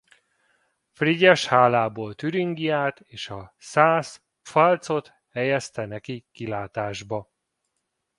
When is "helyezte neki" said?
5.29-6.25